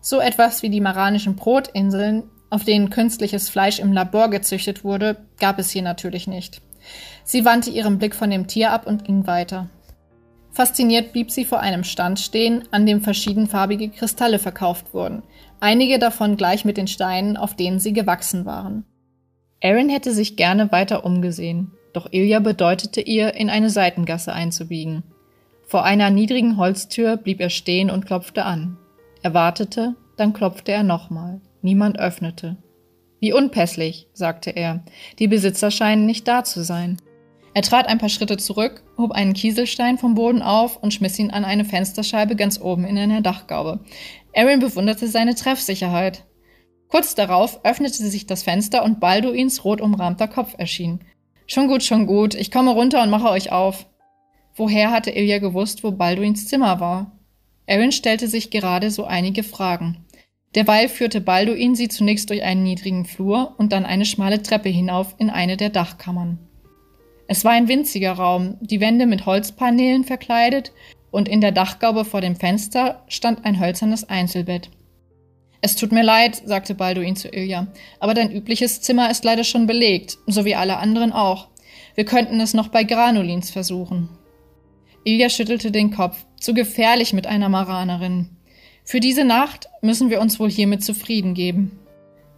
So 0.01 0.21
etwas 0.21 0.63
wie 0.63 0.71
die 0.71 0.81
maranischen 0.81 1.35
Brotinseln, 1.35 2.25
auf 2.51 2.65
denen 2.65 2.91
künstliches 2.91 3.49
Fleisch 3.49 3.79
im 3.79 3.93
Labor 3.93 4.31
gezüchtet 4.31 4.85
wurde, 4.85 5.17
gab 5.41 5.59
es 5.59 5.71
hier 5.71 5.83
natürlich 5.83 6.27
nicht. 6.27 6.61
Sie 7.25 7.45
wandte 7.45 7.71
ihren 7.71 7.99
Blick 7.99 8.15
von 8.15 8.31
dem 8.31 8.47
Tier 8.47 8.73
ab 8.73 8.87
und 8.87 9.05
ging 9.05 9.27
weiter. 9.27 9.69
Fasziniert 10.53 11.13
blieb 11.13 11.31
sie 11.31 11.47
vor 11.47 11.61
einem 11.61 11.83
Stand 11.83 12.21
stehen, 12.21 12.65
an 12.71 12.85
dem 12.85 13.01
verschiedenfarbige 13.01 13.89
Kristalle 13.89 14.39
verkauft 14.39 14.93
wurden, 14.93 15.23
einige 15.61 15.99
davon 15.99 16.37
gleich 16.37 16.65
mit 16.65 16.77
den 16.77 16.89
Steinen, 16.89 17.37
auf 17.39 17.57
denen 17.57 17.79
sie 17.79 17.95
gewachsen 17.95 18.45
waren. 18.45 18.85
Erin 19.61 19.89
hätte 19.89 20.13
sich 20.13 20.37
gerne 20.37 20.71
weiter 20.71 21.05
umgesehen, 21.05 21.73
doch 21.95 22.13
Ilja 22.13 22.41
bedeutete 22.41 23.01
ihr, 23.01 23.35
in 23.35 23.49
eine 23.49 23.71
Seitengasse 23.71 24.33
einzubiegen. 24.33 25.05
Vor 25.67 25.85
einer 25.85 26.11
niedrigen 26.11 26.59
Holztür 26.59 27.17
blieb 27.17 27.41
er 27.41 27.51
stehen 27.51 27.91
und 27.91 28.05
klopfte 28.05 28.45
an. 28.45 28.77
Er 29.23 29.33
wartete, 29.33 29.95
dann 30.17 30.35
klopfte 30.35 30.73
er 30.73 30.83
nochmal. 30.83 31.41
Niemand 31.63 31.99
öffnete. 31.99 32.57
Wie 33.21 33.33
unpässlich, 33.33 34.09
sagte 34.13 34.51
er. 34.51 34.85
Die 35.19 35.29
Besitzer 35.29 35.71
scheinen 35.71 36.07
nicht 36.07 36.27
da 36.27 36.45
zu 36.45 36.63
sein. 36.65 36.99
Er 37.55 37.63
trat 37.63 37.87
ein 37.87 37.99
paar 37.99 38.09
Schritte 38.09 38.39
zurück, 38.39 38.83
hob 38.97 39.13
einen 39.13 39.35
Kieselstein 39.35 39.99
vom 39.99 40.15
Boden 40.15 40.41
auf 40.41 40.77
und 40.83 40.95
schmiss 40.95 41.19
ihn 41.19 41.31
an 41.31 41.45
eine 41.45 41.65
Fensterscheibe 41.65 42.35
ganz 42.35 42.61
oben 42.61 42.85
in 42.85 42.97
einer 42.97 43.21
Dachgaube. 43.21 43.81
Aaron 44.35 44.61
bewunderte 44.61 45.07
seine 45.07 45.35
Treffsicherheit. 45.35 46.25
Kurz 46.89 47.15
darauf 47.15 47.65
öffnete 47.65 48.05
sich 48.05 48.27
das 48.27 48.43
Fenster 48.43 48.85
und 48.85 49.01
Balduins 49.01 49.65
rot 49.65 49.81
umrahmter 49.81 50.29
Kopf 50.29 50.55
erschien. 50.57 51.01
Schon 51.47 51.69
gut, 51.69 51.83
schon 51.83 52.07
gut, 52.07 52.35
ich 52.35 52.51
komme 52.51 52.71
runter 52.71 53.03
und 53.03 53.11
mache 53.11 53.29
euch 53.29 53.53
auf. 53.53 53.87
Woher 54.55 54.91
hatte 54.91 55.11
Ilja 55.11 55.39
gewusst, 55.39 55.85
wo 55.85 55.91
Balduins 55.91 56.49
Zimmer 56.49 56.81
war? 56.81 57.13
Aaron 57.67 57.93
stellte 57.93 58.29
sich 58.29 58.51
gerade 58.51 58.91
so 58.91 59.05
einige 59.05 59.43
Fragen. 59.43 60.05
Derweil 60.55 60.89
führte 60.89 61.21
Balduin 61.21 61.75
sie 61.75 61.89
zunächst 61.89 62.29
durch 62.31 62.43
einen 62.43 62.63
niedrigen 62.63 63.05
Flur 63.05 63.55
und 63.59 63.73
dann 63.73 63.87
eine 63.87 64.05
schmale 64.05 64.43
Treppe 64.43 64.69
hinauf 64.69 65.15
in 65.19 65.31
eine 65.31 65.57
der 65.57 65.71
Dachkammern. 65.71 66.39
Es 67.33 67.47
war 67.47 67.53
ein 67.53 67.67
winziger 67.67 68.13
Raum, 68.13 68.59
die 68.61 68.83
Wände 68.83 69.07
mit 69.07 69.25
Holzpaneelen 69.25 70.05
verkleidet, 70.05 70.71
und 71.11 71.31
in 71.31 71.41
der 71.41 71.51
Dachgaube 71.51 72.05
vor 72.05 72.21
dem 72.21 72.37
Fenster 72.37 73.05
stand 73.09 73.47
ein 73.47 73.59
hölzernes 73.59 74.07
Einzelbett. 74.07 74.69
Es 75.63 75.75
tut 75.75 75.93
mir 75.93 76.03
leid, 76.03 76.43
sagte 76.45 76.75
Balduin 76.75 77.17
zu 77.17 77.29
Ilja, 77.29 77.69
aber 78.01 78.13
dein 78.13 78.31
übliches 78.31 78.83
Zimmer 78.83 79.11
ist 79.11 79.25
leider 79.25 79.45
schon 79.45 79.67
belegt, 79.67 80.19
so 80.27 80.45
wie 80.45 80.55
alle 80.55 80.77
anderen 80.77 81.11
auch. 81.11 81.49
Wir 81.95 82.05
könnten 82.05 82.39
es 82.39 82.53
noch 82.53 82.69
bei 82.69 82.85
Granulins 82.85 83.51
versuchen. 83.51 84.11
Ilja 85.03 85.31
schüttelte 85.31 85.71
den 85.71 85.91
Kopf. 85.91 86.27
Zu 86.39 86.53
gefährlich 86.53 87.15
mit 87.15 87.27
einer 87.27 87.49
Maranerin. 87.49 88.29
Für 88.85 89.01
diese 89.01 89.25
Nacht 89.25 89.71
müssen 89.81 90.11
wir 90.11 90.21
uns 90.21 90.39
wohl 90.39 90.51
hiermit 90.51 90.85
zufrieden 90.85 91.33
geben. 91.33 91.79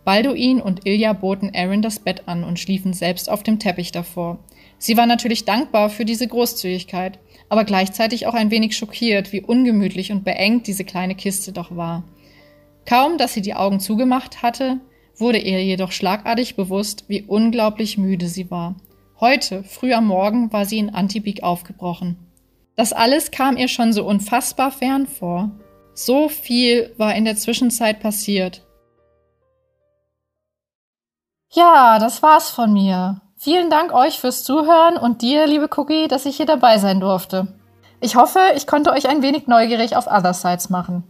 Balduin 0.04 0.61
und 0.61 0.87
Ilja 0.87 1.14
boten 1.14 1.50
Aaron 1.54 1.80
das 1.80 1.99
Bett 1.99 2.25
an 2.26 2.44
und 2.44 2.58
schliefen 2.58 2.92
selbst 2.92 3.30
auf 3.30 3.42
dem 3.42 3.58
Teppich 3.58 3.90
davor. 3.90 4.38
Sie 4.78 4.96
war 4.96 5.06
natürlich 5.06 5.44
dankbar 5.44 5.88
für 5.88 6.04
diese 6.04 6.28
Großzügigkeit, 6.28 7.18
aber 7.49 7.64
gleichzeitig 7.64 8.26
auch 8.26 8.34
ein 8.34 8.50
wenig 8.50 8.76
schockiert, 8.76 9.32
wie 9.32 9.40
ungemütlich 9.40 10.12
und 10.12 10.25
beengt 10.25 10.66
diese 10.66 10.84
kleine 10.84 11.14
Kiste 11.14 11.52
doch 11.52 11.75
war. 11.75 12.04
Kaum, 12.84 13.16
dass 13.16 13.32
sie 13.32 13.40
die 13.40 13.54
Augen 13.54 13.80
zugemacht 13.80 14.42
hatte, 14.42 14.80
wurde 15.16 15.38
ihr 15.38 15.64
jedoch 15.64 15.92
schlagartig 15.92 16.54
bewusst, 16.56 17.04
wie 17.08 17.23
unglaublich 17.23 17.96
müde 17.96 18.28
sie 18.28 18.50
war. 18.50 18.76
Heute, 19.20 19.62
früh 19.62 19.94
am 19.94 20.06
Morgen, 20.06 20.52
war 20.52 20.66
sie 20.66 20.78
in 20.78 20.90
Antibik 20.90 21.42
aufgebrochen. 21.42 22.16
Das 22.76 22.92
alles 22.92 23.30
kam 23.30 23.56
ihr 23.56 23.68
schon 23.68 23.92
so 23.92 24.04
unfassbar 24.04 24.70
fern 24.70 25.06
vor. 25.06 25.52
So 25.94 26.28
viel 26.28 26.92
war 26.99 27.14
in 27.14 27.25
der 27.25 27.37
Zwischenzeit 27.37 28.00
passiert. 28.00 28.66
Ja, 31.54 32.00
das 32.00 32.20
war's 32.20 32.50
von 32.50 32.73
mir. 32.73 33.20
Vielen 33.37 33.70
Dank 33.70 33.94
euch 33.94 34.18
fürs 34.18 34.42
Zuhören 34.42 34.96
und 34.96 35.23
dir, 35.23 35.46
liebe 35.46 35.70
Cookie, 35.76 36.08
dass 36.08 36.26
ich 36.26 36.37
hier 36.37 36.46
dabei 36.46 36.78
sein 36.78 36.99
durfte. 36.99 37.46
Ich 38.00 38.16
hoffe, 38.16 38.40
ich 38.56 38.66
konnte 38.66 38.90
euch 38.90 39.08
ein 39.08 39.23
wenig 39.23 39.46
neugierig 39.46 39.96
auf 39.96 40.08
Other 40.08 40.34
Sides 40.34 40.68
machen. 40.68 41.04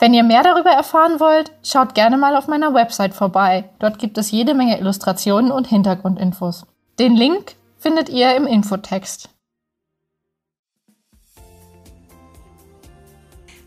Wenn 0.00 0.12
ihr 0.12 0.24
mehr 0.24 0.42
darüber 0.42 0.70
erfahren 0.70 1.20
wollt, 1.20 1.52
schaut 1.62 1.94
gerne 1.94 2.16
mal 2.16 2.34
auf 2.34 2.48
meiner 2.48 2.74
Website 2.74 3.14
vorbei. 3.14 3.70
Dort 3.78 4.00
gibt 4.00 4.18
es 4.18 4.32
jede 4.32 4.54
Menge 4.54 4.80
Illustrationen 4.80 5.52
und 5.52 5.68
Hintergrundinfos. 5.68 6.66
Den 6.98 7.14
Link 7.14 7.54
findet 7.78 8.08
ihr 8.08 8.34
im 8.34 8.48
Infotext. 8.48 9.28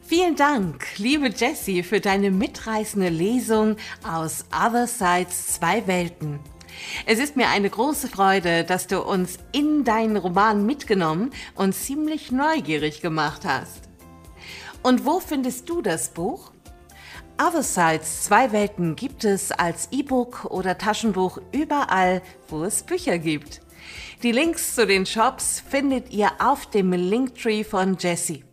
Vielen 0.07 0.37
Dank, 0.37 0.85
liebe 0.99 1.27
Jessie, 1.27 1.83
für 1.83 1.99
deine 1.99 2.31
mitreißende 2.31 3.09
Lesung 3.09 3.75
aus 4.09 4.45
Other 4.55 4.87
Sides 4.87 5.47
Zwei 5.47 5.85
Welten. 5.85 6.39
Es 7.05 7.19
ist 7.19 7.35
mir 7.35 7.49
eine 7.49 7.69
große 7.69 8.07
Freude, 8.07 8.63
dass 8.63 8.87
du 8.87 9.01
uns 9.01 9.37
in 9.51 9.83
deinen 9.83 10.15
Roman 10.15 10.65
mitgenommen 10.65 11.31
und 11.55 11.75
ziemlich 11.75 12.31
neugierig 12.31 13.01
gemacht 13.01 13.41
hast. 13.43 13.89
Und 14.81 15.05
wo 15.05 15.19
findest 15.19 15.67
du 15.67 15.81
das 15.81 16.13
Buch? 16.13 16.53
Other 17.37 17.63
Sides 17.63 18.23
Zwei 18.23 18.53
Welten 18.53 18.95
gibt 18.95 19.25
es 19.25 19.51
als 19.51 19.89
E-Book 19.91 20.45
oder 20.45 20.77
Taschenbuch 20.77 21.39
überall, 21.51 22.21
wo 22.47 22.63
es 22.63 22.81
Bücher 22.81 23.17
gibt. 23.17 23.59
Die 24.23 24.31
Links 24.31 24.73
zu 24.73 24.87
den 24.87 25.05
Shops 25.05 25.61
findet 25.69 26.11
ihr 26.11 26.31
auf 26.39 26.65
dem 26.65 26.93
Linktree 26.93 27.65
von 27.65 27.97
Jessie. 27.99 28.46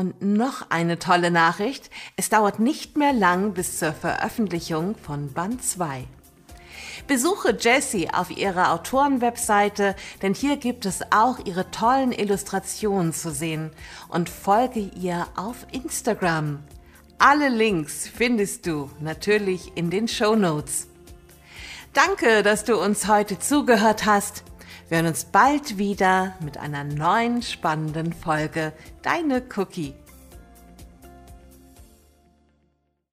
Und 0.00 0.22
noch 0.22 0.70
eine 0.70 0.98
tolle 0.98 1.30
Nachricht. 1.30 1.90
Es 2.16 2.30
dauert 2.30 2.58
nicht 2.58 2.96
mehr 2.96 3.12
lang 3.12 3.52
bis 3.52 3.78
zur 3.78 3.92
Veröffentlichung 3.92 4.94
von 4.96 5.30
Band 5.30 5.62
2. 5.62 6.06
Besuche 7.06 7.54
Jessie 7.60 8.08
auf 8.08 8.30
ihrer 8.30 8.72
Autorenwebseite, 8.72 9.94
denn 10.22 10.32
hier 10.32 10.56
gibt 10.56 10.86
es 10.86 11.00
auch 11.10 11.38
ihre 11.44 11.70
tollen 11.70 12.12
Illustrationen 12.12 13.12
zu 13.12 13.30
sehen 13.30 13.72
und 14.08 14.30
folge 14.30 14.80
ihr 14.80 15.26
auf 15.36 15.66
Instagram. 15.70 16.60
Alle 17.18 17.50
Links 17.50 18.08
findest 18.08 18.66
du 18.66 18.90
natürlich 19.00 19.72
in 19.74 19.90
den 19.90 20.08
Show 20.08 20.34
Notes. 20.34 20.86
Danke, 21.92 22.42
dass 22.42 22.64
du 22.64 22.82
uns 22.82 23.06
heute 23.06 23.38
zugehört 23.38 24.06
hast. 24.06 24.44
Wir 24.90 24.96
hören 24.96 25.06
uns 25.06 25.24
bald 25.24 25.78
wieder 25.78 26.34
mit 26.40 26.58
einer 26.58 26.82
neuen 26.82 27.42
spannenden 27.42 28.12
Folge. 28.12 28.72
Deine 29.02 29.40
Cookie. 29.56 29.94